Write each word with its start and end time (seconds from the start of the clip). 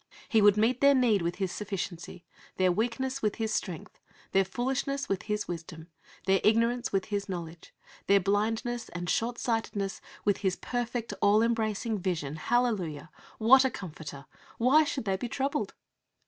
He 0.27 0.41
would 0.41 0.57
meet 0.57 0.81
their 0.81 0.95
need 0.95 1.21
with 1.21 1.35
His 1.35 1.51
sufficiency; 1.51 2.25
their 2.57 2.71
weakness 2.71 3.21
with 3.21 3.35
His 3.35 3.53
strength; 3.53 3.99
their 4.31 4.43
foolishness 4.43 5.07
with 5.07 5.21
His 5.21 5.47
wisdom; 5.47 5.89
their 6.25 6.41
ignorance 6.43 6.91
with 6.91 7.05
His 7.05 7.29
knowledge; 7.29 7.71
their 8.07 8.19
blindness 8.19 8.89
and 8.89 9.07
short 9.07 9.37
sightedness 9.37 10.01
with 10.25 10.37
His 10.37 10.55
perfect, 10.55 11.13
all 11.21 11.43
embracing 11.43 11.99
vision. 11.99 12.37
Hallelujah! 12.37 13.11
What 13.37 13.63
a 13.63 13.69
Comforter! 13.69 14.25
Why 14.57 14.83
should 14.85 15.05
they 15.05 15.17
be 15.17 15.29
troubled? 15.29 15.75